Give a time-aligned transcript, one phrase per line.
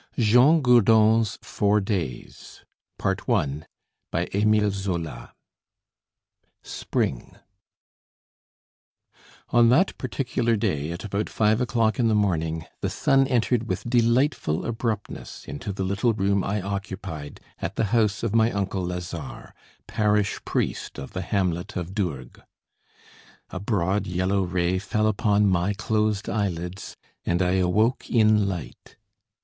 [0.17, 2.65] JEAN GOURDON'S FOUR DAYS
[2.97, 3.65] BY
[4.33, 5.31] EMILE ZOLA
[6.63, 7.35] SPRING
[9.49, 13.87] On that particular day, at about five o'clock in the morning, the sun entered with
[13.87, 19.53] delightful abruptness into the little room I occupied at the house of my uncle Lazare,
[19.85, 22.41] parish priest of the hamlet of Dourgues.
[23.51, 28.97] A broad yellow ray fell upon ray closed eyelids, and I awoke in light.